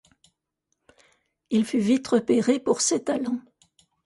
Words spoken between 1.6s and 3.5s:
fut vite repéré pour ses talents.